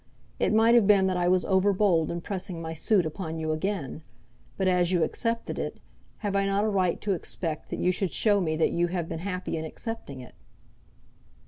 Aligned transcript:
It 0.39 0.51
might 0.51 0.73
have 0.73 0.87
been 0.87 1.05
that 1.05 1.15
I 1.15 1.27
was 1.27 1.45
over 1.45 1.71
bold 1.73 2.09
in 2.09 2.21
pressing 2.21 2.59
my 2.59 2.73
suit 2.73 3.05
upon 3.05 3.37
you 3.37 3.51
again; 3.51 4.01
but 4.57 4.67
as 4.67 4.91
you 4.91 5.03
accepted 5.03 5.59
it, 5.59 5.77
have 6.25 6.35
I 6.35 6.47
not 6.47 6.63
a 6.63 6.69
right 6.69 6.99
to 7.01 7.13
expect 7.13 7.69
that 7.69 7.77
you 7.77 7.91
should 7.91 8.11
show 8.11 8.41
me 8.41 8.55
that 8.55 8.71
you 8.71 8.87
have 8.87 9.07
been 9.07 9.19
happy 9.19 9.57
in 9.57 9.63
accepting 9.63 10.19
it?" 10.19 10.33